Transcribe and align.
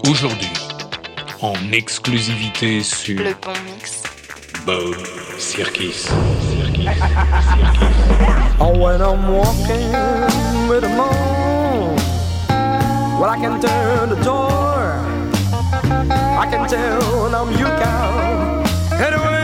Aujourd'hui, 0.09 0.53
en 1.43 1.55
exclusivité 1.73 2.83
sur 2.83 3.19
Le 3.19 3.35
bon 3.43 3.53
mix. 3.67 4.03
Bob 4.65 4.95
Circus. 5.37 6.09
Oh, 8.61 8.73
when 8.79 9.03
I'm 9.03 9.29
walking 9.31 9.93
with 10.69 10.83
the 10.83 10.89
moon, 10.89 11.97
well, 13.21 13.29
I 13.31 13.39
can 13.41 13.61
turn 13.61 14.09
the 14.09 14.25
door. 14.25 15.05
I 16.11 16.47
can 16.51 16.67
tell 16.67 17.25
when 17.25 17.35
I'm 17.35 17.51
you 17.53 17.67
cow. 17.67 18.63
Anyway, 18.93 19.38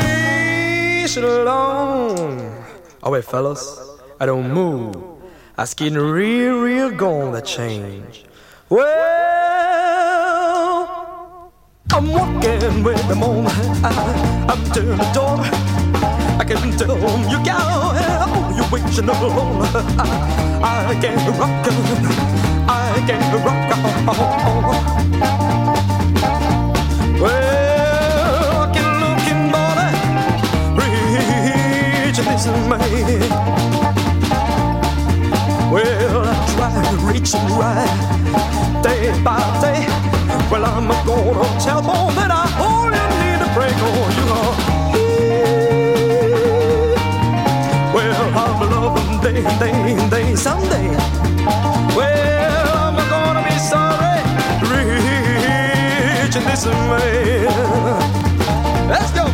sit 1.09 1.25
alone. 1.25 2.65
Oh, 3.03 3.11
wait, 3.11 3.25
fellas, 3.25 3.79
I 4.21 4.27
don't 4.27 4.51
move. 4.53 4.97
I 5.57 5.67
getting 5.77 5.99
real, 5.99 6.61
real 6.61 6.91
gonna 6.91 7.43
change. 7.43 8.25
Well, 8.71 8.85
I'm 11.93 12.11
walking 12.11 12.83
with 12.83 13.07
the 13.09 13.15
moon. 13.15 13.47
I'm 13.85 14.65
turning 14.73 14.97
the 14.97 15.11
door. 15.13 15.41
I 16.41 16.45
can 16.47 16.77
tell 16.77 16.97
you 17.31 17.39
got 17.45 17.61
oh, 17.61 18.55
you 18.57 18.65
waiting 18.73 19.09
alone. 19.09 19.63
I, 20.01 20.87
I 20.89 20.95
can't 21.01 21.29
rock, 21.39 21.67
I 22.67 23.05
can't 23.07 23.35
rock. 23.45 23.71
Well, 25.21 25.74
this 32.35 32.47
man. 32.47 32.81
Well, 35.71 36.25
I 36.27 36.35
try 36.55 36.75
reaching 37.13 37.47
right 37.57 38.83
day 38.83 39.13
by 39.23 39.39
day. 39.63 39.87
Well, 40.51 40.65
I'm 40.65 40.89
gonna 41.07 41.61
tell 41.61 41.83
mom 41.83 42.15
that 42.17 42.31
I 42.33 42.45
only 42.59 42.99
need 43.21 43.41
a 43.41 43.49
break 43.55 43.79
on 43.91 44.11
you. 44.19 44.27
Well, 47.95 48.25
I'm 48.43 48.61
loving 48.71 49.21
day, 49.21 49.43
day, 49.61 49.79
day, 50.11 50.35
someday. 50.35 50.89
Well, 51.95 52.69
I'm 52.87 52.97
gonna 53.15 53.43
be 53.49 53.57
sorry, 53.59 54.21
reaching 54.71 56.47
this 56.51 56.65
man. 56.67 57.49
Let's 58.89 59.11
go. 59.13 59.25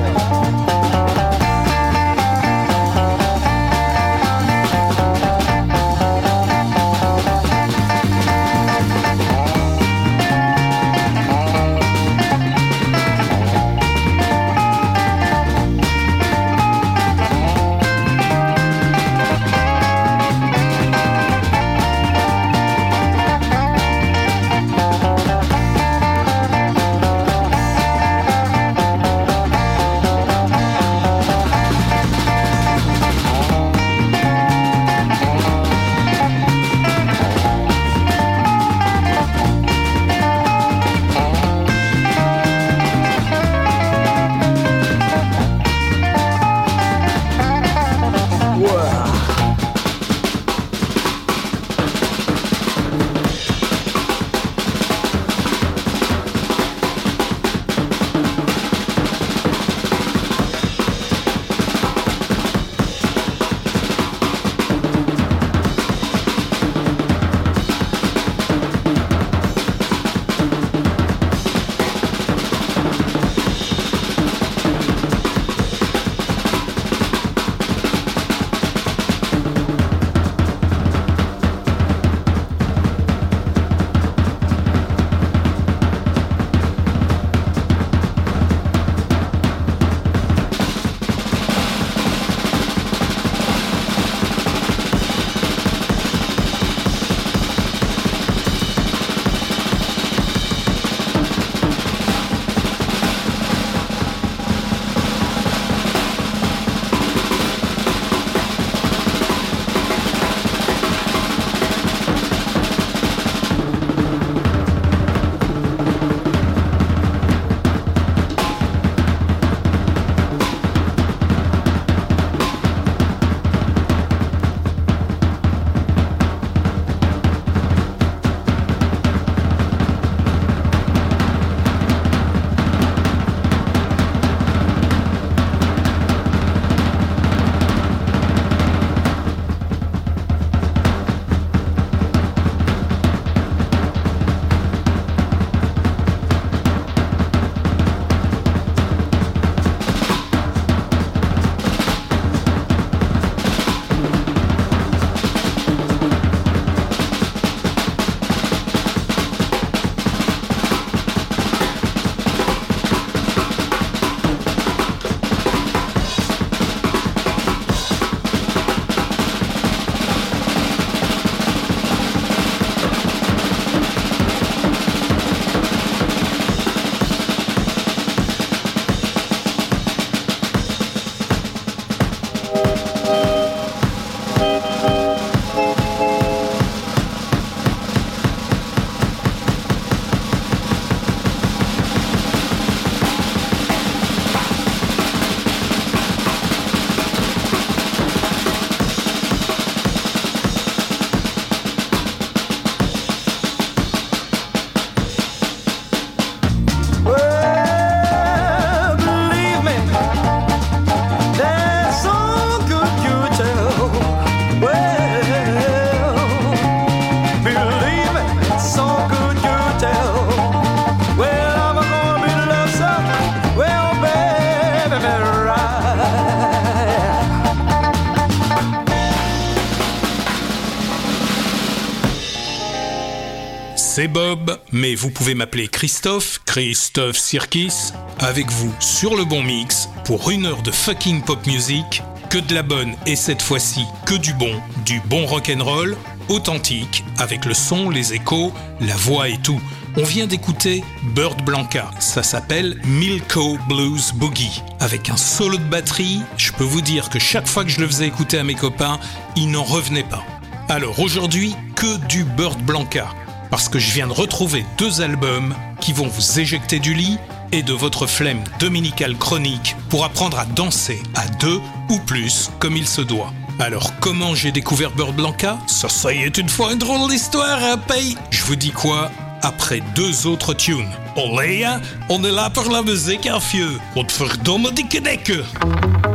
Bob, 234.10 234.58
mais 234.72 234.96
vous 234.96 235.10
pouvez 235.10 235.34
m'appeler 235.34 235.68
Christophe, 235.68 236.40
Christophe 236.44 237.16
Sirkis, 237.16 237.92
avec 238.18 238.50
vous 238.50 238.74
sur 238.80 239.16
le 239.16 239.24
bon 239.24 239.42
mix 239.42 239.88
pour 240.04 240.30
une 240.30 240.46
heure 240.46 240.62
de 240.62 240.72
fucking 240.72 241.22
pop 241.22 241.46
music, 241.46 242.02
que 242.28 242.38
de 242.38 242.54
la 242.54 242.62
bonne 242.62 242.94
et 243.06 243.14
cette 243.14 243.40
fois-ci 243.40 243.84
que 244.06 244.14
du 244.14 244.32
bon, 244.34 244.60
du 244.84 245.00
bon 245.06 245.26
rock'n'roll, 245.26 245.96
authentique, 246.28 247.04
avec 247.18 247.44
le 247.44 247.54
son, 247.54 247.88
les 247.88 248.12
échos, 248.12 248.52
la 248.80 248.96
voix 248.96 249.28
et 249.28 249.38
tout. 249.38 249.60
On 249.96 250.04
vient 250.04 250.26
d'écouter 250.26 250.82
Bird 251.14 251.42
Blanca, 251.44 251.90
ça 252.00 252.24
s'appelle 252.24 252.80
Milko 252.84 253.58
Blues 253.68 254.12
Boogie. 254.14 254.62
Avec 254.80 255.08
un 255.08 255.16
solo 255.16 255.56
de 255.56 255.64
batterie, 255.64 256.20
je 256.36 256.52
peux 256.52 256.64
vous 256.64 256.80
dire 256.80 257.10
que 257.10 257.20
chaque 257.20 257.48
fois 257.48 257.64
que 257.64 257.70
je 257.70 257.80
le 257.80 257.86
faisais 257.86 258.08
écouter 258.08 258.38
à 258.38 258.44
mes 258.44 258.54
copains, 258.54 258.98
ils 259.36 259.50
n'en 259.50 259.64
revenaient 259.64 260.02
pas. 260.02 260.24
Alors 260.68 260.98
aujourd'hui, 260.98 261.54
que 261.76 261.96
du 262.06 262.24
Bird 262.24 262.60
Blanca, 262.62 263.08
parce 263.50 263.69
que 263.69 263.79
je 263.79 263.91
viens 263.93 264.06
de 264.06 264.12
retrouver 264.12 264.64
deux 264.79 265.00
albums 265.00 265.55
qui 265.81 265.93
vont 265.93 266.06
vous 266.06 266.41
éjecter 266.41 266.79
du 266.79 266.94
lit 266.94 267.19
et 267.52 267.62
de 267.62 267.73
votre 267.73 268.06
flemme 268.06 268.43
dominicale 268.58 269.17
chronique 269.17 269.76
pour 269.88 270.05
apprendre 270.05 270.38
à 270.38 270.44
danser 270.44 271.02
à 271.14 271.26
deux 271.41 271.61
ou 271.88 271.99
plus 271.99 272.50
comme 272.58 272.76
il 272.76 272.87
se 272.87 273.00
doit. 273.00 273.32
Alors 273.58 273.93
comment 274.00 274.35
j'ai 274.35 274.52
découvert 274.52 274.91
Bird 274.93 275.14
Blanca? 275.14 275.58
Ça, 275.67 275.88
ça 275.88 276.12
y 276.12 276.23
est 276.23 276.38
une 276.38 276.49
fois 276.49 276.73
une 276.73 276.79
drôle 276.79 277.11
d'histoire, 277.11 277.58
hein, 277.62 277.76
paye 277.76 278.17
Je 278.31 278.43
vous 278.44 278.56
dis 278.56 278.70
quoi? 278.70 279.11
Après 279.43 279.81
deux 279.94 280.26
autres 280.26 280.55
tunes. 280.55 280.91
Olé, 281.17 281.67
on 282.08 282.23
est 282.25 282.31
là 282.31 282.50
pour 282.50 282.70
la 282.70 282.82
musique, 282.82 283.26
hein, 283.26 283.38
vieux. 283.50 283.81
Wat 283.96 284.12
verdomme 284.19 284.70
dikke 284.70 285.00
dekken. 285.00 286.09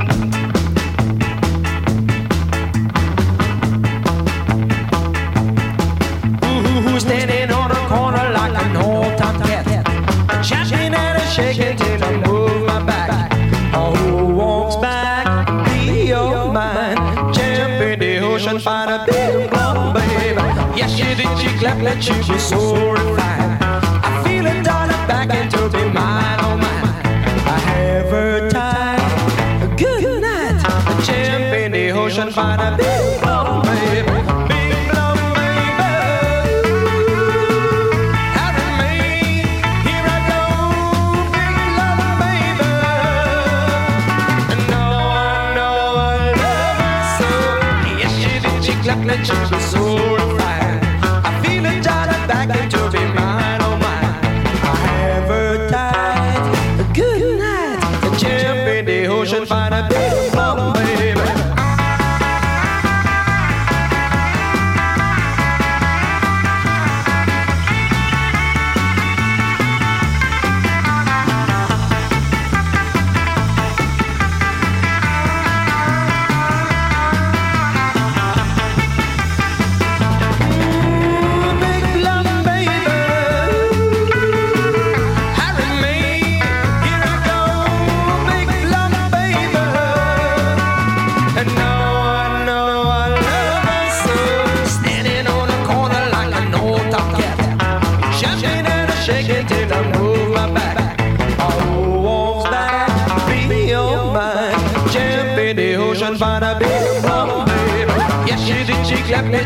that 22.03 22.27
you 22.27 22.39
soared. 22.39 23.14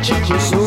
change 0.02 0.30
your. 0.30 0.59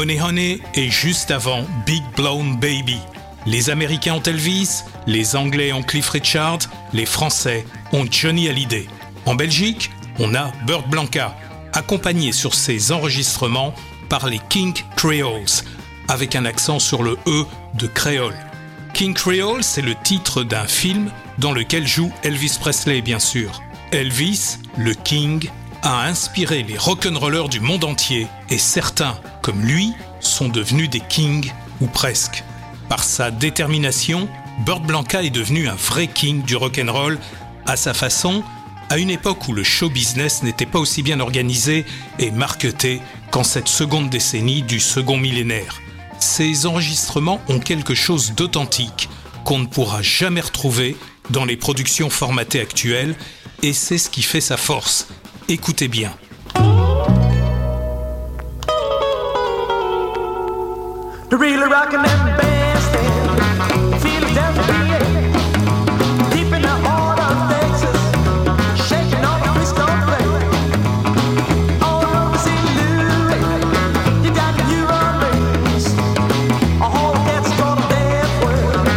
Money 0.00 0.18
Honey 0.22 0.60
et 0.72 0.88
juste 0.88 1.30
avant 1.30 1.62
Big 1.84 2.02
Blown 2.16 2.56
Baby. 2.56 2.96
Les 3.44 3.68
Américains 3.68 4.14
ont 4.14 4.22
Elvis, 4.22 4.82
les 5.06 5.36
Anglais 5.36 5.74
ont 5.74 5.82
Cliff 5.82 6.08
Richard, 6.08 6.60
les 6.94 7.04
Français 7.04 7.66
ont 7.92 8.06
Johnny 8.10 8.48
Hallyday. 8.48 8.86
En 9.26 9.34
Belgique, 9.34 9.90
on 10.18 10.34
a 10.34 10.52
Burt 10.66 10.88
Blanca, 10.88 11.36
accompagné 11.74 12.32
sur 12.32 12.54
ses 12.54 12.92
enregistrements 12.92 13.74
par 14.08 14.26
les 14.26 14.40
King 14.48 14.72
Creoles, 14.96 15.66
avec 16.08 16.34
un 16.34 16.46
accent 16.46 16.78
sur 16.78 17.02
le 17.02 17.18
E 17.26 17.44
de 17.74 17.86
créole. 17.86 18.38
King 18.94 19.12
Creole, 19.12 19.62
c'est 19.62 19.82
le 19.82 19.94
titre 20.02 20.44
d'un 20.44 20.66
film 20.66 21.10
dans 21.36 21.52
lequel 21.52 21.86
joue 21.86 22.10
Elvis 22.22 22.56
Presley, 22.58 23.02
bien 23.02 23.18
sûr. 23.18 23.60
Elvis, 23.92 24.56
le 24.78 24.94
King, 24.94 25.50
a 25.82 26.06
inspiré 26.06 26.62
les 26.62 26.78
rock'n'rollers 26.78 27.50
du 27.50 27.60
monde 27.60 27.84
entier 27.84 28.28
et 28.48 28.58
certains, 28.58 29.18
comme 29.42 29.62
lui, 29.62 29.92
sont 30.20 30.48
devenus 30.48 30.90
des 30.90 31.00
kings 31.00 31.52
ou 31.80 31.86
presque. 31.86 32.44
Par 32.88 33.04
sa 33.04 33.30
détermination, 33.30 34.28
Burt 34.64 34.82
Blanca 34.82 35.22
est 35.22 35.30
devenu 35.30 35.68
un 35.68 35.74
vrai 35.74 36.06
king 36.06 36.42
du 36.42 36.56
rock'n'roll 36.56 37.18
à 37.66 37.76
sa 37.76 37.94
façon, 37.94 38.42
à 38.88 38.98
une 38.98 39.10
époque 39.10 39.48
où 39.48 39.52
le 39.52 39.62
show 39.62 39.88
business 39.88 40.42
n'était 40.42 40.66
pas 40.66 40.78
aussi 40.78 41.02
bien 41.02 41.20
organisé 41.20 41.86
et 42.18 42.30
marketé 42.30 43.00
qu'en 43.30 43.44
cette 43.44 43.68
seconde 43.68 44.10
décennie 44.10 44.62
du 44.62 44.80
second 44.80 45.16
millénaire. 45.16 45.80
Ces 46.18 46.66
enregistrements 46.66 47.40
ont 47.48 47.60
quelque 47.60 47.94
chose 47.94 48.32
d'authentique 48.32 49.08
qu'on 49.44 49.60
ne 49.60 49.66
pourra 49.66 50.02
jamais 50.02 50.40
retrouver 50.40 50.96
dans 51.30 51.44
les 51.44 51.56
productions 51.56 52.10
formatées 52.10 52.60
actuelles 52.60 53.14
et 53.62 53.72
c'est 53.72 53.98
ce 53.98 54.10
qui 54.10 54.22
fait 54.22 54.40
sa 54.40 54.56
force 54.56 55.06
Écoutez 55.48 55.88
bien. 55.88 56.12
The 61.30 61.36
real 61.36 61.64
rockin' 61.70 62.00
and 62.00 62.36
it. 62.36 62.60
Down 64.34 64.54
deep 66.30 66.52
in 66.52 66.62
the 66.62 66.76
heart 66.84 67.20
of 67.20 67.36
Texas, 67.52 68.00
shaking 68.88 69.24
all 69.24 69.38
the 69.38 69.50
Frisco 69.54 69.86
play. 70.06 70.26
All 71.86 72.02
over 72.02 72.36
St. 72.36 72.64
Louis, 72.78 73.46
you 74.24 74.30
got 74.34 74.52
New 74.70 74.84
Orleans, 75.02 75.86
a 76.80 76.88
whole 76.94 77.14
cat's 77.26 77.52
gonna 77.60 77.86
death 77.88 78.32
world. 78.42 78.88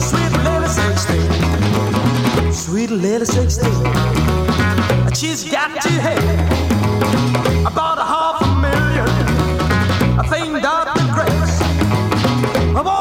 Sweet 0.00 0.32
little 0.48 0.68
16, 0.68 2.52
sweet 2.52 2.90
little 2.90 3.26
16 3.26 4.22
she's 5.14 5.44
got 5.44 5.80
to 5.82 5.90
have 5.90 6.61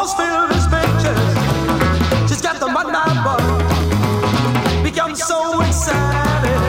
walls 0.02 0.14
filled 0.16 0.50
with 0.50 0.66
pictures. 0.72 2.30
She's 2.30 2.42
got 2.42 2.60
the 2.60 2.68
money 2.68 2.92
boy. 3.26 4.84
Become 4.84 5.16
so 5.16 5.62
excited. 5.62 6.60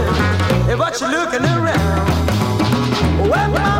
Hey, 0.67 0.75
what 0.75 1.01
you 1.01 1.09
looking 1.09 1.45
around? 1.45 3.31
Well, 3.31 3.72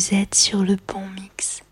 Vous 0.00 0.14
êtes 0.14 0.34
sur 0.34 0.62
le 0.62 0.76
bon 0.88 1.06
mix. 1.10 1.62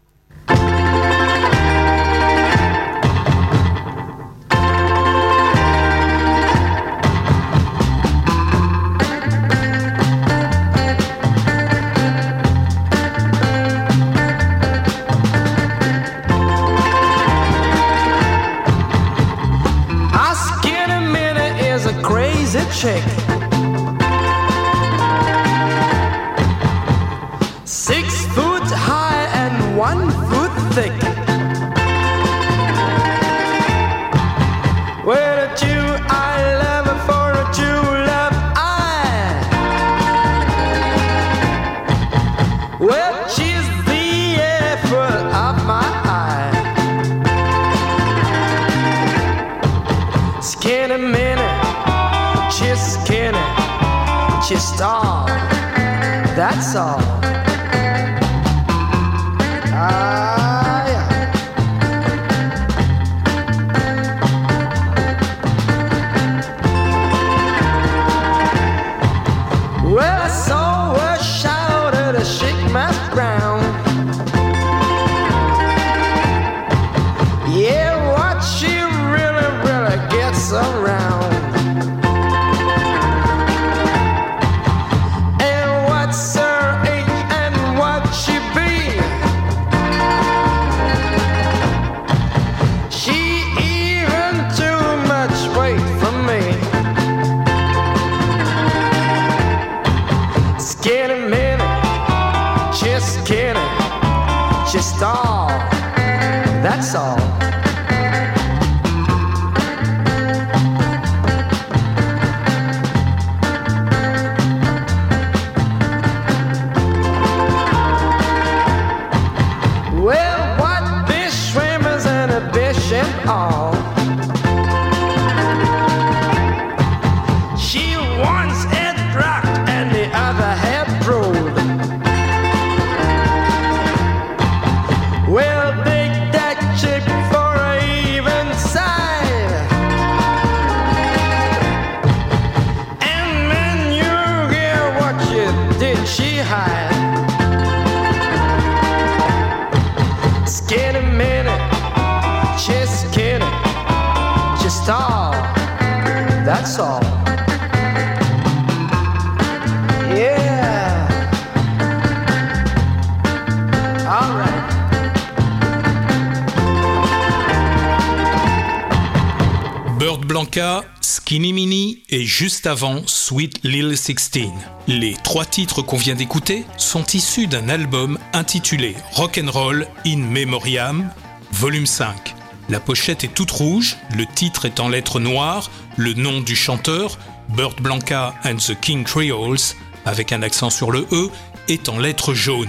Juste 172.38 172.68
avant 172.68 173.03
Sweet 173.05 173.59
Lil 173.64 173.96
16. 173.96 174.51
Les 174.87 175.14
trois 175.24 175.44
titres 175.44 175.83
qu'on 175.83 175.96
vient 175.96 176.14
d'écouter 176.14 176.64
sont 176.77 177.05
issus 177.05 177.48
d'un 177.48 177.68
album 177.68 178.16
intitulé 178.33 178.94
Rock'n'Roll 179.11 179.88
in 180.07 180.18
Memoriam, 180.18 181.11
volume 181.51 181.87
5. 181.87 182.37
La 182.68 182.79
pochette 182.79 183.24
est 183.24 183.35
toute 183.35 183.51
rouge, 183.51 183.96
le 184.14 184.24
titre 184.24 184.66
est 184.66 184.79
en 184.79 184.88
lettres 184.88 185.18
noires, 185.18 185.68
le 185.96 186.14
nom 186.14 186.40
du 186.40 186.55
chanteur, 186.55 187.18
Bird 187.48 187.81
Blanca 187.81 188.37
and 188.44 188.59
the 188.59 188.79
King 188.81 189.03
Creoles, 189.03 189.74
avec 190.07 190.31
un 190.31 190.42
accent 190.42 190.70
sur 190.70 190.92
le 190.92 191.09
E, 191.11 191.31
est 191.66 191.88
en 191.88 191.98
lettres 191.98 192.35
jaunes. 192.35 192.68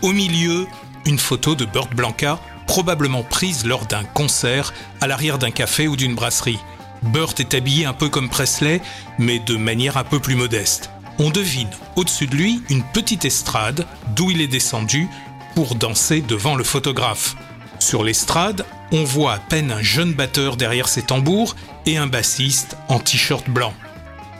Au 0.00 0.12
milieu, 0.12 0.68
une 1.06 1.18
photo 1.18 1.56
de 1.56 1.64
Bird 1.64 1.92
Blanca, 1.92 2.38
probablement 2.68 3.24
prise 3.24 3.66
lors 3.66 3.84
d'un 3.86 4.04
concert 4.04 4.72
à 5.00 5.08
l'arrière 5.08 5.38
d'un 5.38 5.50
café 5.50 5.88
ou 5.88 5.96
d'une 5.96 6.14
brasserie. 6.14 6.60
Burt 7.02 7.38
est 7.40 7.54
habillé 7.54 7.86
un 7.86 7.92
peu 7.92 8.08
comme 8.08 8.28
Presley, 8.28 8.80
mais 9.18 9.38
de 9.38 9.56
manière 9.56 9.96
un 9.96 10.04
peu 10.04 10.20
plus 10.20 10.34
modeste. 10.34 10.90
On 11.18 11.30
devine 11.30 11.70
au-dessus 11.96 12.26
de 12.26 12.36
lui 12.36 12.62
une 12.68 12.84
petite 12.84 13.24
estrade 13.24 13.86
d'où 14.14 14.30
il 14.30 14.40
est 14.40 14.46
descendu 14.46 15.08
pour 15.54 15.74
danser 15.74 16.20
devant 16.20 16.54
le 16.54 16.64
photographe. 16.64 17.36
Sur 17.80 18.04
l'estrade, 18.04 18.64
on 18.92 19.04
voit 19.04 19.34
à 19.34 19.38
peine 19.38 19.72
un 19.72 19.82
jeune 19.82 20.12
batteur 20.12 20.56
derrière 20.56 20.88
ses 20.88 21.02
tambours 21.02 21.56
et 21.86 21.96
un 21.96 22.06
bassiste 22.06 22.76
en 22.88 22.98
t-shirt 22.98 23.48
blanc. 23.48 23.74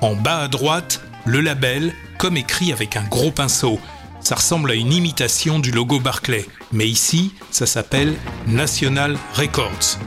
En 0.01 0.14
bas 0.14 0.42
à 0.42 0.49
droite, 0.49 1.01
le 1.25 1.40
label, 1.40 1.92
comme 2.18 2.37
écrit 2.37 2.73
avec 2.73 2.97
un 2.97 3.05
gros 3.05 3.31
pinceau. 3.31 3.81
Ça 4.21 4.37
ressemble 4.37 4.71
à 4.71 4.75
une 4.75 4.92
imitation 4.92 5.59
du 5.59 5.71
logo 5.71 6.01
Barclay, 6.01 6.47
mais 6.73 6.88
ici, 6.88 7.33
ça 7.51 7.66
s'appelle 7.66 8.14
National 8.47 9.16
Records. 9.35 9.99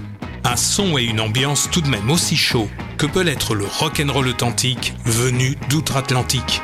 Un 0.44 0.56
son 0.56 0.98
et 0.98 1.04
une 1.04 1.20
ambiance 1.20 1.70
tout 1.72 1.82
de 1.82 1.88
même 1.88 2.10
aussi 2.10 2.36
chaud 2.36 2.68
que 2.98 3.06
peut 3.06 3.22
l'être 3.22 3.56
le 3.56 3.66
rock'n'roll 3.66 4.28
authentique 4.28 4.94
venu 5.06 5.58
d'outre-Atlantique. 5.70 6.62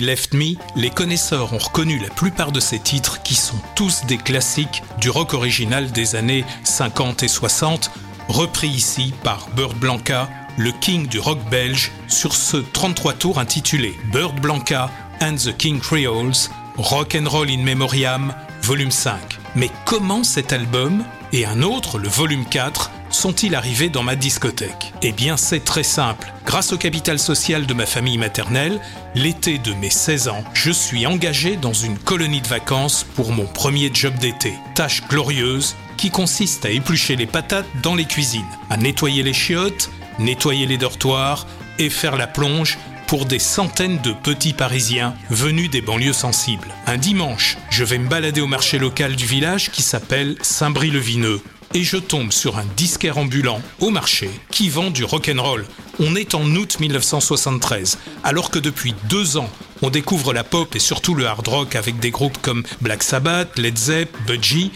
Left 0.00 0.34
Me, 0.34 0.54
les 0.76 0.90
connaisseurs 0.90 1.52
ont 1.52 1.58
reconnu 1.58 1.98
la 1.98 2.08
plupart 2.08 2.52
de 2.52 2.60
ces 2.60 2.78
titres 2.78 3.22
qui 3.22 3.34
sont 3.34 3.60
tous 3.74 4.04
des 4.06 4.16
classiques 4.16 4.82
du 5.00 5.10
rock 5.10 5.34
original 5.34 5.90
des 5.92 6.16
années 6.16 6.44
50 6.64 7.22
et 7.22 7.28
60, 7.28 7.90
repris 8.28 8.68
ici 8.68 9.12
par 9.22 9.48
Bird 9.50 9.76
Blanca, 9.76 10.28
le 10.56 10.72
king 10.72 11.06
du 11.06 11.18
rock 11.18 11.38
belge, 11.50 11.92
sur 12.08 12.34
ce 12.34 12.56
33 12.56 13.14
tours 13.14 13.38
intitulé 13.38 13.94
Bird 14.12 14.40
Blanca 14.40 14.90
and 15.20 15.36
the 15.36 15.56
King 15.56 15.80
Creoles, 15.80 16.50
Rock 16.76 17.14
and 17.14 17.28
Roll 17.28 17.50
in 17.50 17.62
Memoriam, 17.62 18.34
volume 18.62 18.90
5. 18.90 19.18
Mais 19.54 19.70
comment 19.84 20.24
cet 20.24 20.52
album 20.52 21.04
et 21.32 21.44
un 21.44 21.62
autre, 21.62 21.98
le 21.98 22.08
volume 22.08 22.44
4, 22.44 22.89
sont-ils 23.20 23.54
arrivés 23.54 23.90
dans 23.90 24.02
ma 24.02 24.16
discothèque? 24.16 24.94
Eh 25.02 25.12
bien 25.12 25.36
c'est 25.36 25.62
très 25.62 25.82
simple. 25.82 26.32
Grâce 26.46 26.72
au 26.72 26.78
capital 26.78 27.18
social 27.18 27.66
de 27.66 27.74
ma 27.74 27.84
famille 27.84 28.16
maternelle, 28.16 28.80
l'été 29.14 29.58
de 29.58 29.74
mes 29.74 29.90
16 29.90 30.28
ans, 30.28 30.42
je 30.54 30.70
suis 30.70 31.06
engagé 31.06 31.56
dans 31.56 31.74
une 31.74 31.98
colonie 31.98 32.40
de 32.40 32.48
vacances 32.48 33.04
pour 33.14 33.32
mon 33.32 33.44
premier 33.44 33.90
job 33.92 34.14
d'été. 34.14 34.54
Tâche 34.74 35.06
glorieuse 35.06 35.76
qui 35.98 36.10
consiste 36.10 36.64
à 36.64 36.70
éplucher 36.70 37.14
les 37.14 37.26
patates 37.26 37.66
dans 37.82 37.94
les 37.94 38.06
cuisines, 38.06 38.42
à 38.70 38.78
nettoyer 38.78 39.22
les 39.22 39.34
chiottes, 39.34 39.90
nettoyer 40.18 40.64
les 40.64 40.78
dortoirs 40.78 41.46
et 41.78 41.90
faire 41.90 42.16
la 42.16 42.26
plonge 42.26 42.78
pour 43.06 43.26
des 43.26 43.38
centaines 43.38 44.00
de 44.00 44.12
petits 44.12 44.54
Parisiens 44.54 45.14
venus 45.28 45.68
des 45.68 45.82
banlieues 45.82 46.14
sensibles. 46.14 46.68
Un 46.86 46.96
dimanche, 46.96 47.58
je 47.68 47.84
vais 47.84 47.98
me 47.98 48.08
balader 48.08 48.40
au 48.40 48.46
marché 48.46 48.78
local 48.78 49.14
du 49.14 49.26
village 49.26 49.70
qui 49.70 49.82
s'appelle 49.82 50.36
Saint-Brie-le-Vineux 50.40 51.42
et 51.74 51.84
je 51.84 51.96
tombe 51.96 52.32
sur 52.32 52.58
un 52.58 52.64
disquaire 52.76 53.18
ambulant 53.18 53.60
au 53.80 53.90
marché 53.90 54.30
qui 54.50 54.68
vend 54.68 54.90
du 54.90 55.04
rock'n'roll. 55.04 55.66
On 55.98 56.16
est 56.16 56.34
en 56.34 56.44
août 56.56 56.78
1973, 56.80 57.98
alors 58.24 58.50
que 58.50 58.58
depuis 58.58 58.94
deux 59.08 59.36
ans, 59.36 59.50
on 59.82 59.90
découvre 59.90 60.32
la 60.32 60.44
pop 60.44 60.74
et 60.74 60.80
surtout 60.80 61.14
le 61.14 61.26
hard 61.26 61.46
rock 61.46 61.76
avec 61.76 61.98
des 62.00 62.10
groupes 62.10 62.38
comme 62.42 62.64
Black 62.80 63.02
Sabbath, 63.02 63.58
Led 63.58 63.78
Zepp, 63.78 64.14
Budgie. 64.26 64.72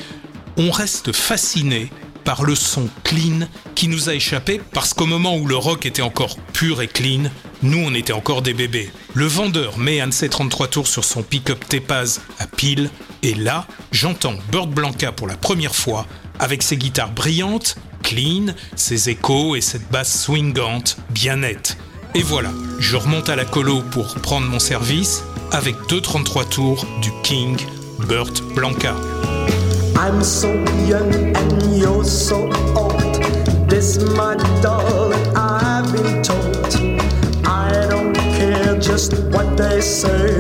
On 0.56 0.70
reste 0.70 1.12
fasciné 1.12 1.90
par 2.24 2.42
le 2.42 2.54
son 2.54 2.88
clean 3.04 3.46
qui 3.74 3.88
nous 3.88 4.08
a 4.08 4.14
échappé 4.14 4.60
parce 4.72 4.94
qu'au 4.94 5.06
moment 5.06 5.36
où 5.36 5.46
le 5.46 5.56
rock 5.56 5.86
était 5.86 6.02
encore 6.02 6.36
pur 6.52 6.82
et 6.82 6.88
clean, 6.88 7.30
nous 7.62 7.78
on 7.78 7.94
était 7.94 8.12
encore 8.12 8.42
des 8.42 8.54
bébés. 8.54 8.90
Le 9.12 9.26
vendeur 9.26 9.78
met 9.78 10.00
un 10.00 10.08
de 10.08 10.12
ses 10.12 10.28
33 10.28 10.68
tours 10.68 10.86
sur 10.86 11.04
son 11.04 11.22
pick-up 11.22 11.64
Tepaz 11.68 12.20
à 12.38 12.46
pile 12.46 12.90
et 13.22 13.34
là, 13.34 13.66
j'entends 13.92 14.34
Bird 14.50 14.70
Blanca 14.70 15.12
pour 15.12 15.26
la 15.26 15.36
première 15.36 15.74
fois 15.74 16.06
avec 16.38 16.62
ses 16.62 16.76
guitares 16.76 17.12
brillantes, 17.12 17.76
clean, 18.02 18.54
ses 18.76 19.10
échos 19.10 19.56
et 19.56 19.60
cette 19.60 19.90
basse 19.90 20.24
swingante, 20.24 20.96
bien 21.10 21.36
nette. 21.36 21.76
Et 22.14 22.22
voilà, 22.22 22.50
je 22.78 22.96
remonte 22.96 23.28
à 23.28 23.36
la 23.36 23.44
colo 23.44 23.82
pour 23.90 24.14
prendre 24.16 24.46
mon 24.46 24.58
service 24.58 25.24
avec 25.52 25.74
2-33 25.88 26.48
tours 26.48 26.86
du 27.02 27.10
King 27.22 27.56
Burt 28.06 28.42
Blanca. 28.54 28.94
I'm 29.96 30.22
so 30.22 30.52
young 30.86 31.12
and 31.36 31.76
you're 31.76 32.04
so 32.04 32.50
old. 32.76 33.14
This 33.68 33.98
my 34.16 34.34
darling, 34.60 35.36
I've 35.36 35.92
been 35.92 36.22
told. 36.22 36.74
I 37.46 37.86
don't 37.88 38.14
care 38.14 38.78
just 38.78 39.12
what 39.32 39.56
they 39.56 39.80
say. 39.80 40.38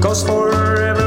Cause 0.00 0.24
forever 0.24 1.03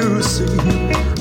you 0.00 0.22
see. 0.22 1.19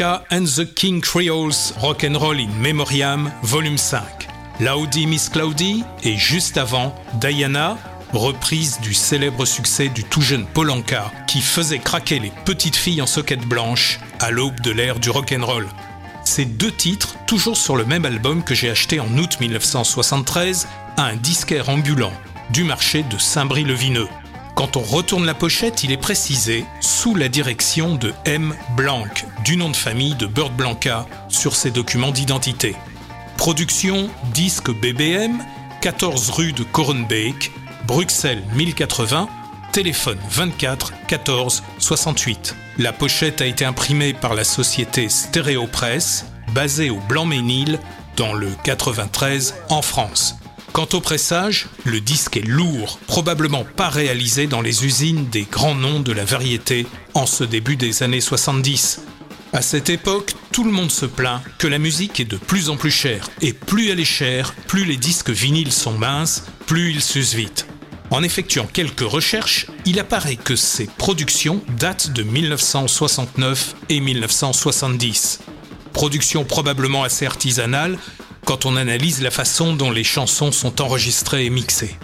And 0.00 0.44
the 0.56 0.64
King 0.74 1.00
Creoles 1.00 1.72
Rock 1.80 2.04
and 2.04 2.16
Roll 2.18 2.40
in 2.40 2.48
Memoriam, 2.60 3.30
volume 3.42 3.78
5. 3.78 4.02
Laudi 4.60 5.06
Miss 5.06 5.28
Cloudy 5.28 5.84
et 6.02 6.16
juste 6.16 6.56
avant, 6.56 6.94
Diana, 7.20 7.76
reprise 8.12 8.80
du 8.80 8.94
célèbre 8.94 9.44
succès 9.44 9.88
du 9.88 10.02
tout 10.02 10.20
jeune 10.20 10.46
Polanka 10.46 11.12
qui 11.28 11.40
faisait 11.40 11.78
craquer 11.78 12.18
les 12.18 12.32
petites 12.44 12.76
filles 12.76 13.02
en 13.02 13.06
soquette 13.06 13.46
blanche 13.46 14.00
à 14.20 14.30
l'aube 14.30 14.60
de 14.60 14.70
l'ère 14.70 14.98
du 14.98 15.10
rock 15.10 15.32
and 15.38 15.44
roll. 15.44 15.68
Ces 16.24 16.44
deux 16.44 16.72
titres, 16.72 17.16
toujours 17.26 17.56
sur 17.56 17.76
le 17.76 17.84
même 17.84 18.04
album 18.04 18.42
que 18.42 18.54
j'ai 18.54 18.70
acheté 18.70 18.98
en 18.98 19.18
août 19.18 19.38
1973 19.40 20.66
à 20.96 21.04
un 21.04 21.16
disquaire 21.16 21.68
ambulant 21.68 22.12
du 22.50 22.64
marché 22.64 23.04
de 23.04 23.18
Saint-Brie-le-Vineux. 23.18 24.08
Quand 24.54 24.76
on 24.76 24.82
retourne 24.82 25.26
la 25.26 25.34
pochette, 25.34 25.82
il 25.82 25.90
est 25.90 25.96
précisé 25.96 26.64
sous 26.80 27.16
la 27.16 27.28
direction 27.28 27.96
de 27.96 28.14
M. 28.24 28.54
Blanc, 28.76 29.04
du 29.44 29.56
nom 29.56 29.68
de 29.68 29.76
famille 29.76 30.14
de 30.14 30.26
Bird 30.26 30.54
Blanca, 30.54 31.06
sur 31.28 31.56
ses 31.56 31.72
documents 31.72 32.12
d'identité. 32.12 32.76
Production 33.36 34.08
disque 34.32 34.70
BBM, 34.70 35.42
14 35.80 36.30
rue 36.30 36.52
de 36.52 36.62
Korenbeek, 36.62 37.50
Bruxelles 37.88 38.44
1080, 38.54 39.28
téléphone 39.72 40.18
24 40.30 40.92
14 41.08 41.64
68. 41.78 42.54
La 42.78 42.92
pochette 42.92 43.40
a 43.40 43.46
été 43.46 43.64
imprimée 43.64 44.14
par 44.14 44.34
la 44.34 44.44
société 44.44 45.08
Stéréopresse, 45.08 46.26
basée 46.52 46.90
au 46.90 47.00
Blanc-Ménil, 47.08 47.80
dans 48.16 48.32
le 48.32 48.50
93 48.62 49.56
en 49.68 49.82
France. 49.82 50.36
Quant 50.74 50.88
au 50.92 51.00
pressage, 51.00 51.68
le 51.84 52.00
disque 52.00 52.36
est 52.36 52.44
lourd, 52.44 52.98
probablement 53.06 53.64
pas 53.64 53.88
réalisé 53.90 54.48
dans 54.48 54.60
les 54.60 54.84
usines 54.84 55.28
des 55.28 55.42
grands 55.42 55.76
noms 55.76 56.00
de 56.00 56.10
la 56.10 56.24
variété 56.24 56.88
en 57.14 57.26
ce 57.26 57.44
début 57.44 57.76
des 57.76 58.02
années 58.02 58.20
70. 58.20 59.02
À 59.52 59.62
cette 59.62 59.88
époque, 59.88 60.32
tout 60.50 60.64
le 60.64 60.72
monde 60.72 60.90
se 60.90 61.06
plaint 61.06 61.42
que 61.58 61.68
la 61.68 61.78
musique 61.78 62.18
est 62.18 62.24
de 62.24 62.36
plus 62.36 62.70
en 62.70 62.76
plus 62.76 62.90
chère, 62.90 63.30
et 63.40 63.52
plus 63.52 63.90
elle 63.90 64.00
est 64.00 64.04
chère, 64.04 64.52
plus 64.66 64.84
les 64.84 64.96
disques 64.96 65.30
vinyles 65.30 65.70
sont 65.70 65.96
minces, 65.96 66.42
plus 66.66 66.90
ils 66.90 67.02
s'usent 67.02 67.34
vite. 67.34 67.68
En 68.10 68.24
effectuant 68.24 68.66
quelques 68.66 69.08
recherches, 69.08 69.68
il 69.86 70.00
apparaît 70.00 70.34
que 70.34 70.56
ces 70.56 70.86
productions 70.86 71.62
datent 71.78 72.10
de 72.10 72.24
1969 72.24 73.76
et 73.90 74.00
1970. 74.00 75.38
Productions 75.92 76.42
probablement 76.42 77.04
assez 77.04 77.26
artisanales 77.26 77.96
quand 78.44 78.66
on 78.66 78.76
analyse 78.76 79.22
la 79.22 79.30
façon 79.30 79.74
dont 79.74 79.90
les 79.90 80.04
chansons 80.04 80.52
sont 80.52 80.80
enregistrées 80.80 81.46
et 81.46 81.50
mixées. 81.50 81.96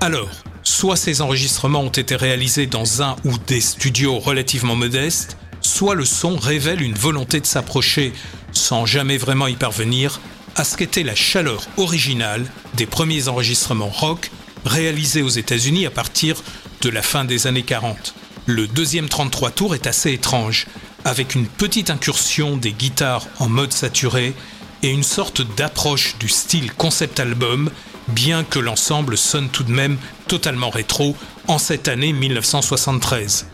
Alors, 0.00 0.30
soit 0.62 0.96
ces 0.96 1.20
enregistrements 1.20 1.80
ont 1.80 1.88
été 1.88 2.16
réalisés 2.16 2.66
dans 2.66 3.02
un 3.02 3.16
ou 3.24 3.32
des 3.46 3.60
studios 3.60 4.18
relativement 4.18 4.76
modestes, 4.76 5.36
soit 5.60 5.94
le 5.94 6.04
son 6.04 6.36
révèle 6.36 6.82
une 6.82 6.94
volonté 6.94 7.40
de 7.40 7.46
s'approcher, 7.46 8.12
sans 8.52 8.86
jamais 8.86 9.18
vraiment 9.18 9.46
y 9.46 9.56
parvenir, 9.56 10.20
à 10.56 10.64
ce 10.64 10.76
qu'était 10.76 11.02
la 11.02 11.14
chaleur 11.14 11.66
originale 11.76 12.44
des 12.74 12.86
premiers 12.86 13.28
enregistrements 13.28 13.88
rock 13.88 14.30
réalisés 14.64 15.22
aux 15.22 15.28
États-Unis 15.28 15.86
à 15.86 15.90
partir 15.90 16.42
de 16.82 16.88
la 16.88 17.02
fin 17.02 17.24
des 17.24 17.46
années 17.46 17.62
40. 17.62 18.14
Le 18.46 18.66
deuxième 18.66 19.08
33 19.08 19.50
tours 19.50 19.74
est 19.74 19.86
assez 19.86 20.12
étrange, 20.12 20.66
avec 21.04 21.34
une 21.34 21.46
petite 21.46 21.90
incursion 21.90 22.56
des 22.56 22.72
guitares 22.72 23.26
en 23.38 23.48
mode 23.48 23.72
saturé 23.72 24.34
et 24.82 24.90
une 24.90 25.02
sorte 25.02 25.42
d'approche 25.56 26.16
du 26.18 26.28
style 26.28 26.72
concept 26.72 27.20
album, 27.20 27.70
bien 28.08 28.44
que 28.44 28.58
l'ensemble 28.58 29.16
sonne 29.16 29.48
tout 29.48 29.64
de 29.64 29.72
même 29.72 29.98
totalement 30.26 30.70
rétro 30.70 31.16
en 31.48 31.58
cette 31.58 31.88
année 31.88 32.12
1973. 32.12 33.46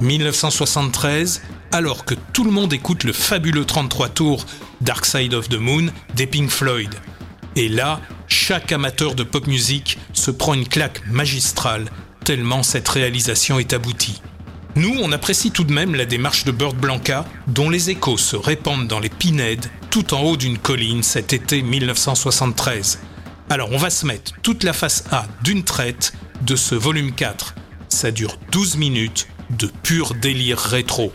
1973, 0.00 1.42
alors 1.70 2.04
que 2.04 2.14
tout 2.32 2.44
le 2.44 2.50
monde 2.50 2.72
écoute 2.72 3.04
le 3.04 3.12
fabuleux 3.12 3.64
33 3.64 4.08
tours 4.08 4.46
Dark 4.80 5.06
Side 5.06 5.34
of 5.34 5.48
the 5.48 5.58
Moon 5.58 5.86
des 6.14 6.26
Pink 6.26 6.50
Floyd. 6.50 6.94
Et 7.54 7.68
là, 7.68 8.00
chaque 8.26 8.72
amateur 8.72 9.14
de 9.14 9.22
pop 9.22 9.46
music 9.46 9.98
se 10.12 10.30
prend 10.30 10.54
une 10.54 10.66
claque 10.66 11.06
magistrale, 11.06 11.86
tellement 12.24 12.62
cette 12.62 12.88
réalisation 12.88 13.58
est 13.58 13.72
aboutie. 13.72 14.22
Nous, 14.74 14.96
on 15.02 15.12
apprécie 15.12 15.50
tout 15.50 15.64
de 15.64 15.72
même 15.72 15.94
la 15.94 16.06
démarche 16.06 16.44
de 16.44 16.50
Bird 16.50 16.76
Blanca, 16.76 17.26
dont 17.46 17.68
les 17.68 17.90
échos 17.90 18.16
se 18.16 18.36
répandent 18.36 18.88
dans 18.88 19.00
les 19.00 19.10
Pinèdes, 19.10 19.66
tout 19.90 20.14
en 20.14 20.22
haut 20.22 20.38
d'une 20.38 20.56
colline 20.56 21.02
cet 21.02 21.34
été 21.34 21.60
1973. 21.60 22.98
Alors 23.50 23.70
on 23.72 23.76
va 23.76 23.90
se 23.90 24.06
mettre 24.06 24.32
toute 24.42 24.64
la 24.64 24.72
face 24.72 25.04
A 25.10 25.26
d'une 25.44 25.62
traite 25.62 26.14
de 26.40 26.56
ce 26.56 26.74
volume 26.74 27.12
4. 27.12 27.54
Ça 27.90 28.10
dure 28.10 28.38
12 28.50 28.78
minutes 28.78 29.28
de 29.50 29.70
pur 29.82 30.14
délire 30.14 30.58
rétro. 30.58 31.12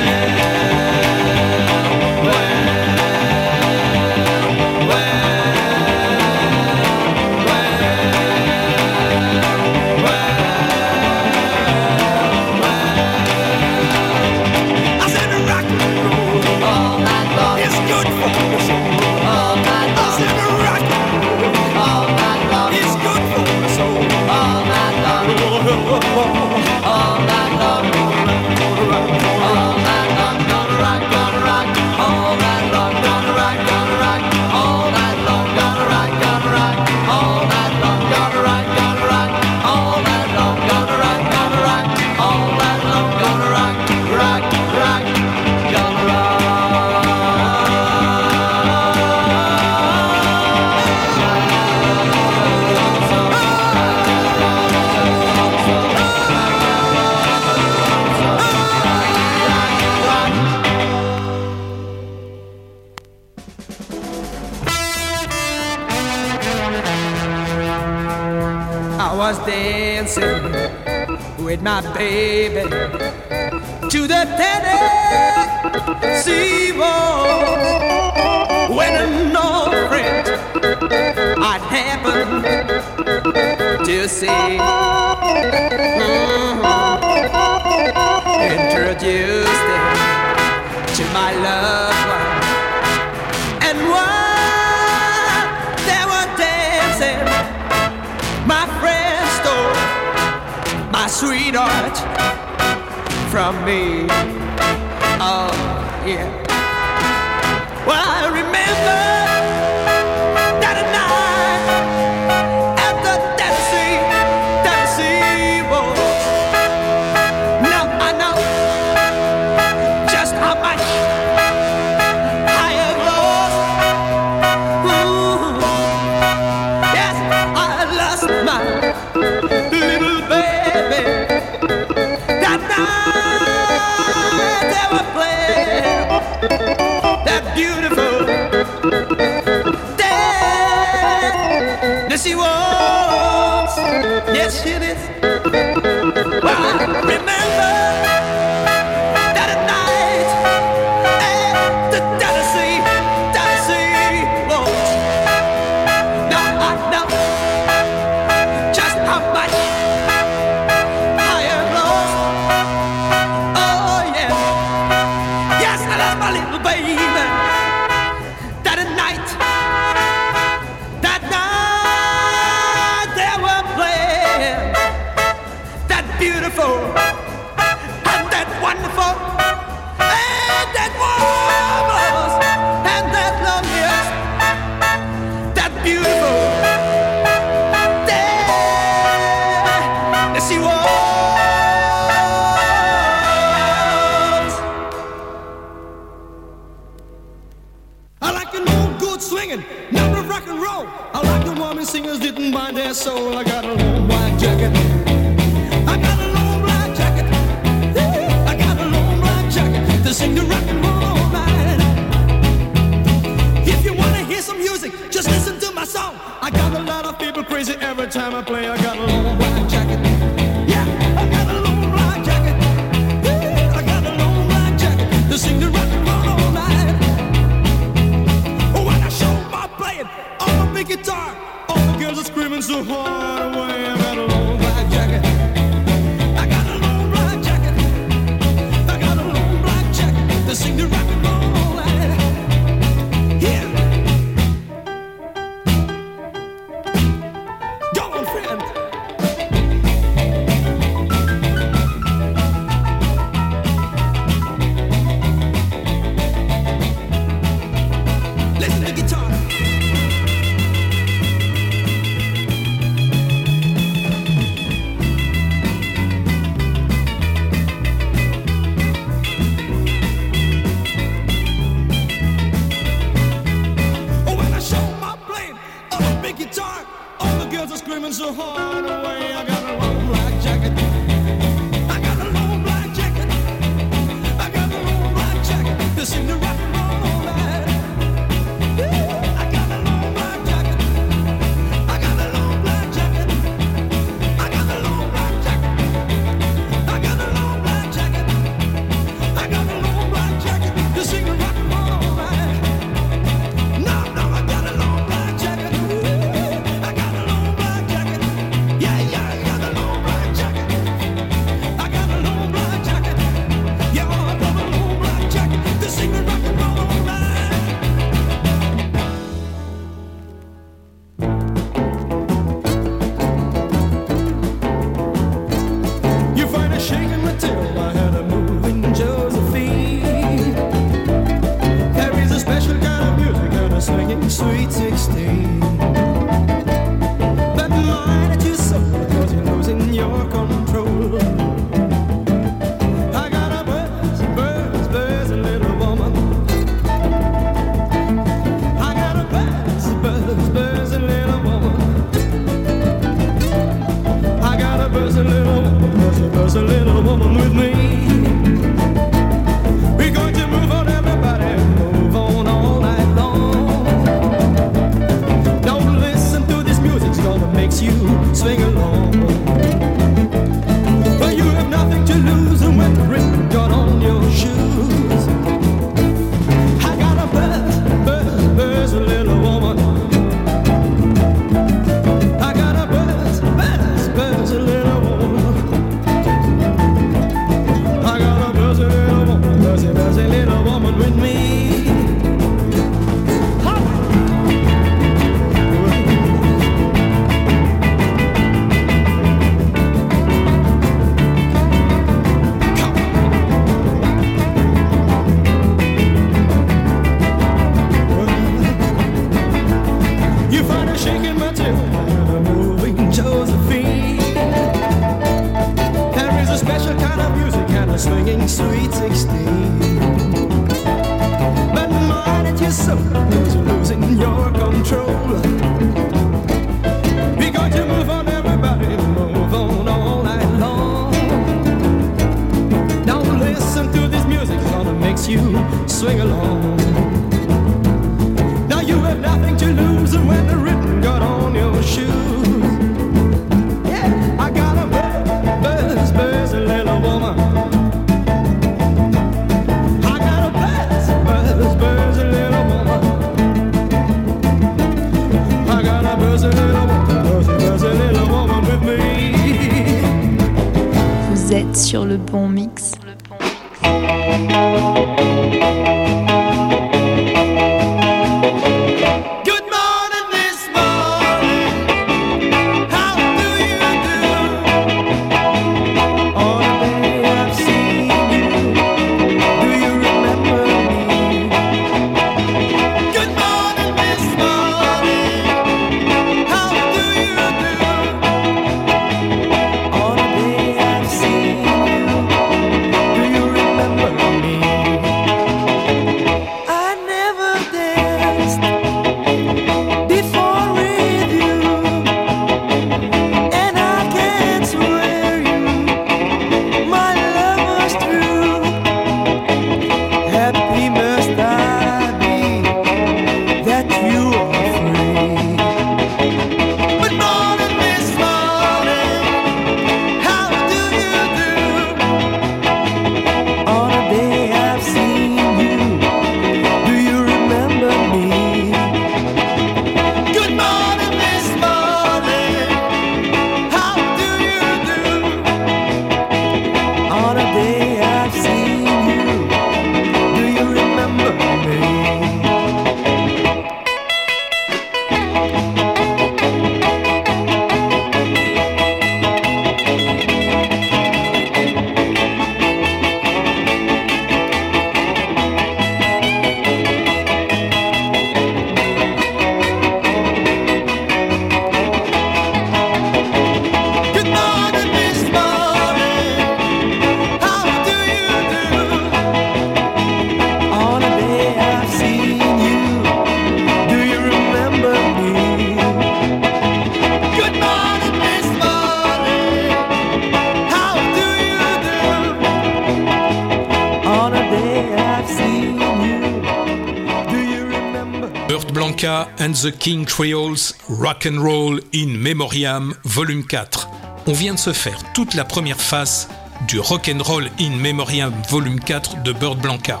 Remember? 588.78 588.96
Burt 588.98 588.98
Blanca 588.98 589.28
and 589.38 589.54
the 589.54 589.72
King 589.72 590.04
Creoles 590.04 590.74
Rock 590.88 591.26
and 591.26 591.40
Roll 591.40 591.80
in 591.92 592.16
Memoriam 592.18 592.94
Volume 593.04 593.44
4. 593.44 593.88
On 594.26 594.32
vient 594.32 594.54
de 594.54 594.58
se 594.58 594.72
faire 594.72 594.98
toute 595.12 595.34
la 595.34 595.44
première 595.44 595.80
face 595.80 596.28
du 596.66 596.80
Rock 596.80 597.08
and 597.08 597.22
Roll 597.22 597.50
in 597.60 597.70
Memoriam 597.70 598.32
Volume 598.48 598.80
4 598.80 599.22
de 599.22 599.32
Burt 599.32 599.56
Blanca. 599.56 600.00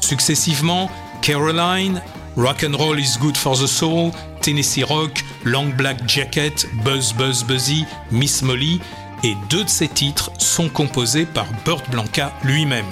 Successivement, 0.00 0.90
Caroline, 1.22 2.02
Rock 2.36 2.64
and 2.64 2.76
Roll 2.76 2.98
is 2.98 3.18
Good 3.20 3.36
for 3.36 3.56
the 3.56 3.66
Soul, 3.66 4.10
Tennessee 4.40 4.84
Rock, 4.84 5.24
Long 5.44 5.70
Black 5.76 6.08
Jacket, 6.08 6.66
Buzz 6.84 7.12
Buzz 7.12 7.44
Buzzy, 7.44 7.84
Miss 8.10 8.42
Molly, 8.42 8.80
et 9.24 9.36
deux 9.50 9.64
de 9.64 9.68
ces 9.68 9.88
titres 9.88 10.30
sont 10.38 10.68
composés 10.68 11.26
par 11.26 11.46
Burt 11.64 11.88
Blanca 11.90 12.32
lui-même. 12.44 12.86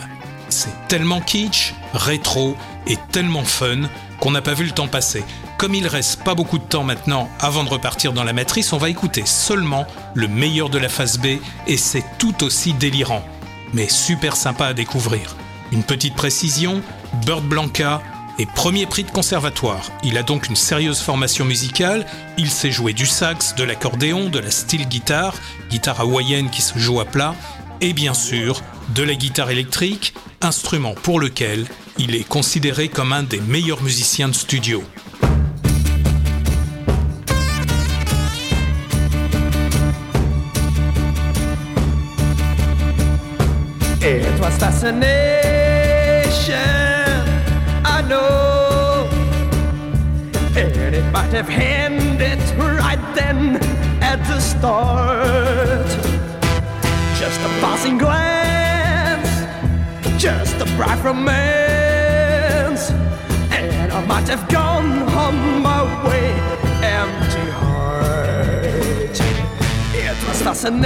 C'est 0.49 0.89
tellement 0.89 1.21
kitsch, 1.21 1.75
rétro 1.95 2.57
et 2.87 2.99
tellement 3.13 3.45
fun 3.45 3.83
qu'on 4.21 4.31
n'a 4.31 4.43
pas 4.43 4.55
vu 4.55 4.65
le 4.65 4.71
temps 4.71 4.89
passer. 4.89 5.25
Comme 5.59 5.75
il 5.75 5.87
reste 5.87 6.23
pas 6.23 6.35
beaucoup 6.35 6.59
de 6.59 6.65
temps 6.65 6.85
maintenant 6.85 7.29
avant 7.41 7.65
de 7.65 7.69
repartir 7.69 8.13
dans 8.13 8.25
la 8.25 8.33
matrice, 8.33 8.73
on 8.73 8.79
va 8.79 8.91
écouter 8.91 9.25
seulement 9.25 9.87
le 10.15 10.29
meilleur 10.29 10.69
de 10.69 10.79
la 10.79 10.89
phase 10.89 11.19
B 11.19 11.39
et 11.67 11.77
c'est 11.77 12.05
tout 12.19 12.45
aussi 12.45 12.73
délirant, 12.73 13.25
mais 13.73 13.89
super 13.89 14.37
sympa 14.37 14.67
à 14.67 14.75
découvrir. 14.75 15.37
Une 15.73 15.83
petite 15.83 16.15
précision, 16.15 16.83
Burt 17.25 17.43
Blanca 17.43 18.03
est 18.39 18.51
premier 18.51 18.87
prix 18.87 19.05
de 19.05 19.11
conservatoire. 19.11 19.83
Il 20.03 20.19
a 20.19 20.23
donc 20.23 20.49
une 20.49 20.57
sérieuse 20.57 21.01
formation 21.01 21.45
musicale, 21.45 22.07
il 22.37 22.51
sait 22.51 22.71
jouer 22.71 22.93
du 22.93 23.07
sax, 23.07 23.55
de 23.55 23.65
l'accordéon, 23.65 24.29
de 24.29 24.39
la 24.39 24.51
steel 24.51 24.87
guitare, 24.87 25.35
guitare 25.71 26.01
hawaïenne 26.01 26.51
qui 26.51 26.63
se 26.63 26.79
joue 26.79 27.01
à 27.01 27.07
plat, 27.07 27.35
et 27.81 27.93
bien 27.93 28.15
sûr 28.15 28.63
de 28.91 29.03
la 29.03 29.15
guitare 29.15 29.51
électrique, 29.51 30.15
instrument 30.43 30.95
pour 30.95 31.19
lequel 31.19 31.67
il 31.99 32.15
est 32.15 32.29
considéré 32.29 32.89
comme 32.89 33.13
un 33.13 33.23
des 33.23 33.41
meilleurs 33.41 33.83
musiciens 33.83 34.29
de 34.29 34.35
studio. 34.35 34.83
It 44.03 44.41
was 44.41 44.57
fascination, 44.59 45.05
I 47.85 48.03
know. 48.09 49.09
And 50.57 50.95
it 50.95 51.05
might 51.13 51.33
have 51.33 51.51
ended 51.51 52.39
right 52.59 53.01
then 53.15 53.57
at 54.01 54.23
the 54.29 54.39
start. 54.41 55.89
Just 57.19 57.41
a 57.41 57.49
passing 57.61 57.99
glance, 57.99 59.29
just 60.19 60.61
a 60.61 60.67
bright 60.77 61.03
romance. 61.03 61.66
Might 64.07 64.29
have 64.29 64.49
gone 64.49 65.03
on 65.25 65.63
my 65.63 65.83
way, 66.07 66.31
empty 66.83 67.51
heart. 67.51 69.21
It 69.95 70.17
was 70.29 70.41
fascination, 70.43 70.81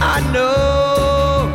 I 0.00 0.20
know. 0.32 1.52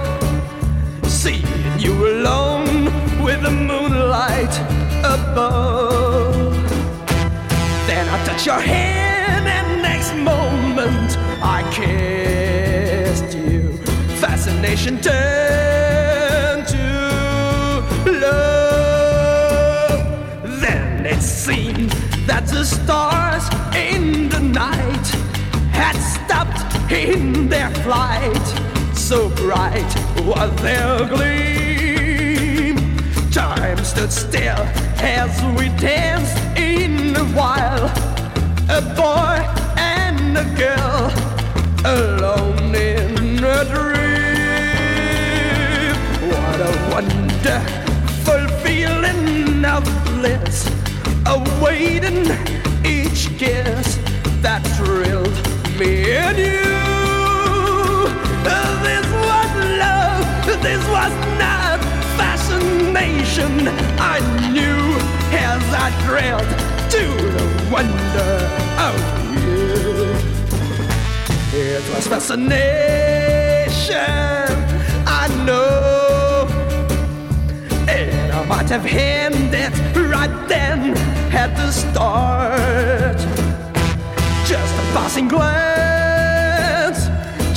Seeing 1.07 1.45
you 1.77 1.93
alone 2.07 2.91
with 3.23 3.41
the 3.43 3.51
moonlight 3.51 4.55
above. 5.03 6.53
Then 7.87 8.07
I 8.07 8.23
touch 8.25 8.45
your 8.45 8.59
hand, 8.59 9.47
and 9.47 9.81
next 9.81 10.13
moment 10.15 11.17
I 11.41 11.63
kissed 11.71 13.37
you. 13.37 13.77
Fascination 14.19 14.99
turned 15.01 15.52
that 22.25 22.47
the 22.47 22.63
stars 22.63 23.43
in 23.75 24.29
the 24.29 24.39
night 24.39 25.07
had 25.71 25.97
stopped 25.97 26.63
in 26.91 27.49
their 27.49 27.69
flight. 27.83 28.47
so 28.95 29.29
bright 29.29 29.93
was 30.25 30.51
their 30.61 31.05
gleam. 31.09 32.77
Time 33.31 33.77
stood 33.83 34.11
still 34.11 34.63
as 34.99 35.31
we 35.57 35.67
danced 35.77 36.37
in 36.57 37.13
the 37.13 37.25
wild. 37.35 37.91
A 38.69 38.81
boy 38.95 39.37
and 39.77 40.37
a 40.37 40.45
girl 40.55 41.11
alone 41.83 42.73
in 42.73 43.43
a 43.43 43.65
dream. 43.73 43.93
What 46.31 46.59
a 46.61 46.73
wonderful 46.93 48.47
feeling 48.63 49.65
of 49.65 49.83
bliss 50.05 50.82
awaiting 51.25 52.25
each 52.85 53.29
kiss 53.37 53.97
that 54.41 54.61
thrilled 54.75 55.33
me 55.79 56.11
and 56.11 56.37
you. 56.37 56.63
This 58.83 59.07
was 59.29 59.51
love, 59.79 60.25
this 60.61 60.83
was 60.89 61.13
not 61.39 61.79
fascination. 62.19 63.67
I 63.99 64.19
knew 64.51 64.99
as 65.31 65.63
I 65.73 65.89
thrilled 66.03 66.49
to 66.91 67.03
the 67.37 67.45
wonder 67.71 68.33
of 68.87 68.95
you. 69.33 70.13
It 71.55 71.83
was 71.93 72.07
fascination, 72.07 72.49
I 75.07 75.27
know. 75.45 76.02
I 78.43 78.45
might 78.45 78.69
have 78.69 78.85
ended 78.85 79.71
right 79.95 80.47
then 80.49 80.97
at 81.31 81.55
the 81.55 81.71
start. 81.71 83.17
Just 84.45 84.75
a 84.75 84.81
passing 84.91 85.29
glance, 85.29 87.07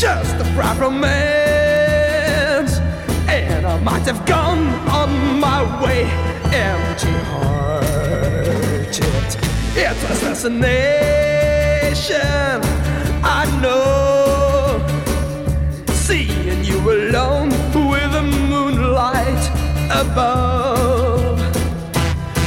just 0.00 0.36
a 0.36 0.44
bright 0.54 0.78
romance. 0.78 1.18
And 3.28 3.66
I 3.66 3.80
might 3.80 4.06
have 4.06 4.24
gone 4.26 4.68
on 4.88 5.40
my 5.40 5.64
way 5.82 6.04
empty 6.54 7.10
hearted. 7.32 9.02
It 9.74 9.96
was 10.08 10.20
fascination, 10.20 10.62
I 13.24 13.44
know. 13.60 14.86
Seeing 15.94 16.62
you 16.64 16.78
alone 16.92 17.50
above. 19.90 21.38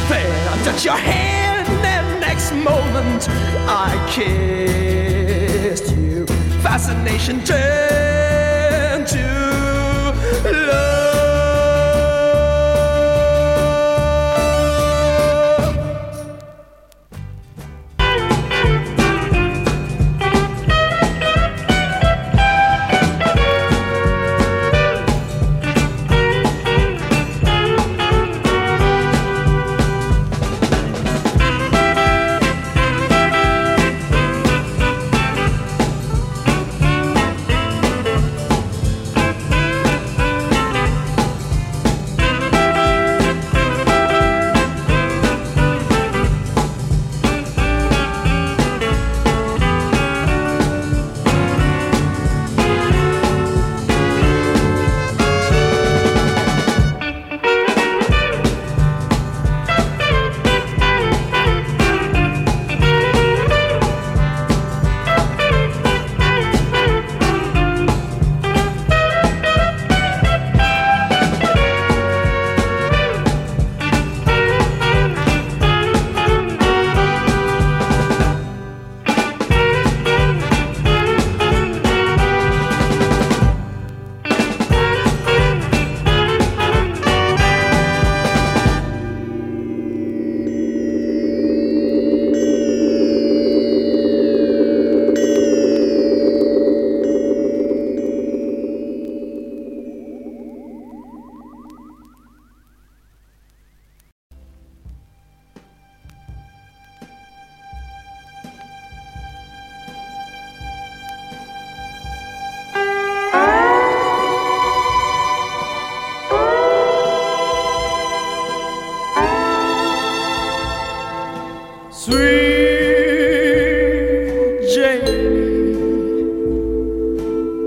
Then 0.10 0.48
I 0.48 0.64
touch 0.64 0.86
your 0.86 0.96
hand, 0.98 1.68
and 1.86 2.20
next 2.20 2.52
moment 2.54 3.28
I 3.68 3.96
kissed 4.12 5.96
you. 5.96 6.26
Fascination 6.62 7.44
turned 7.44 9.08
to 9.08 9.26
love. 10.44 11.29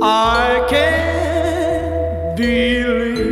I 0.04 0.66
can't 0.68 2.36
believe 2.36 3.31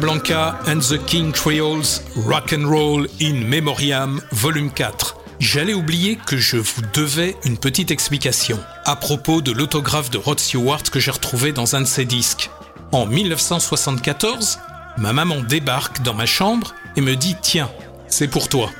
Blanca 0.00 0.56
and 0.66 0.80
the 0.80 0.98
King 1.06 1.32
Creoles 1.32 2.02
Rock 2.14 2.52
and 2.52 2.66
Roll 2.66 3.06
in 3.20 3.48
Memoriam 3.48 4.20
Volume 4.30 4.70
4. 4.70 5.16
J'allais 5.40 5.74
oublier 5.74 6.16
que 6.24 6.36
je 6.36 6.56
vous 6.56 6.82
devais 6.94 7.36
une 7.44 7.58
petite 7.58 7.90
explication 7.90 8.58
à 8.84 8.94
propos 8.94 9.40
de 9.40 9.50
l'autographe 9.50 10.10
de 10.10 10.18
Rod 10.18 10.38
Stewart 10.38 10.84
que 10.84 11.00
j'ai 11.00 11.10
retrouvé 11.10 11.52
dans 11.52 11.74
un 11.74 11.80
de 11.80 11.86
ses 11.86 12.04
disques. 12.04 12.50
En 12.92 13.06
1974, 13.06 14.60
ma 14.98 15.12
maman 15.12 15.40
débarque 15.40 16.02
dans 16.02 16.14
ma 16.14 16.26
chambre 16.26 16.74
et 16.96 17.00
me 17.00 17.16
dit 17.16 17.36
Tiens, 17.42 17.70
c'est 18.08 18.28
pour 18.28 18.48
toi. 18.48 18.70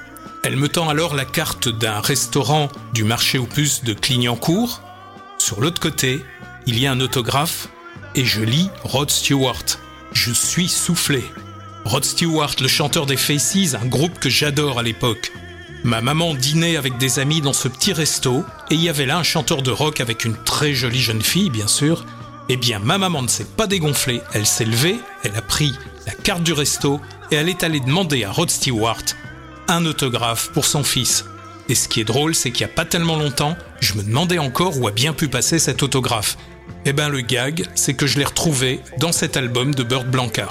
Elle 0.45 0.57
me 0.57 0.69
tend 0.69 0.89
alors 0.89 1.15
la 1.15 1.25
carte 1.25 1.69
d'un 1.69 2.01
restaurant 2.01 2.69
du 2.95 3.05
marché 3.05 3.39
aux 3.39 3.47
puces 3.47 3.85
de 3.85 3.93
Clignancourt. 3.93 4.83
Sur 5.39 5.61
l'autre 5.61 5.81
côté, 5.81 6.25
il 6.67 6.79
y 6.79 6.87
a 6.87 6.93
un 6.93 7.01
autographe 7.01 7.69
et 8.15 8.25
je 8.25 8.43
lis 8.43 8.71
Rod 8.85 9.11
Stewart. 9.11 9.65
Je 10.13 10.33
suis 10.33 10.69
soufflé. 10.69 11.25
Rod 11.85 12.05
Stewart, 12.05 12.55
le 12.61 12.69
chanteur 12.69 13.07
des 13.07 13.17
Faces, 13.17 13.75
un 13.75 13.87
groupe 13.87 14.19
que 14.19 14.31
j'adore 14.31 14.79
à 14.79 14.83
l'époque. 14.83 15.33
Ma 15.85 16.01
maman 16.01 16.35
dînait 16.35 16.77
avec 16.77 16.99
des 16.99 17.19
amis 17.19 17.41
dans 17.41 17.53
ce 17.53 17.69
petit 17.69 17.93
resto 17.93 18.45
et 18.71 18.75
il 18.75 18.83
y 18.83 18.89
avait 18.89 19.07
là 19.07 19.19
un 19.19 19.23
chanteur 19.23 19.63
de 19.63 19.71
rock 19.71 20.01
avec 20.01 20.25
une 20.25 20.37
très 20.45 20.75
jolie 20.75 21.01
jeune 21.01 21.23
fille, 21.23 21.51
bien 21.51 21.69
sûr. 21.69 22.05
Eh 22.49 22.57
bien, 22.57 22.79
ma 22.79 22.99
maman 22.99 23.23
ne 23.23 23.29
s'est 23.29 23.45
pas 23.45 23.67
dégonflée, 23.67 24.21
elle 24.33 24.47
s'est 24.47 24.65
levée, 24.65 24.99
elle 25.23 25.37
a 25.37 25.43
pris 25.43 25.73
la 26.07 26.13
carte 26.13 26.43
du 26.43 26.53
resto 26.53 27.01
et 27.31 27.37
elle 27.37 27.49
est 27.49 27.63
allée 27.63 27.81
demander 27.81 28.25
à 28.25 28.33
Rod 28.33 28.51
Stewart 28.51 29.03
un 29.69 29.85
autographe 29.87 30.51
pour 30.53 30.65
son 30.65 30.83
fils. 30.83 31.25
Et 31.69 31.75
ce 31.75 31.89
qui 31.89 32.01
est 32.01 32.05
drôle, 32.05 32.35
c'est 32.35 32.51
qu'il 32.51 32.67
n'y 32.67 32.73
a 32.73 32.75
pas 32.75 32.87
tellement 32.87 33.17
longtemps, 33.17 33.57
je 33.81 33.95
me 33.95 34.03
demandais 34.03 34.39
encore 34.39 34.79
où 34.79 34.89
a 34.89 34.91
bien 34.91 35.13
pu 35.13 35.29
passer 35.29 35.59
cet 35.59 35.83
autographe. 35.83 36.39
Eh 36.87 36.93
ben 36.93 37.09
le 37.09 37.21
gag, 37.21 37.67
c'est 37.75 37.95
que 37.95 38.07
je 38.07 38.19
l'ai 38.19 38.25
retrouvé 38.25 38.81
dans 38.99 39.13
cet 39.13 39.37
album 39.37 39.75
de 39.75 39.83
Burt 39.83 40.07
Blanca. 40.07 40.49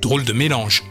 Drôle 0.00 0.24
de 0.24 0.32
mélange. 0.32 0.82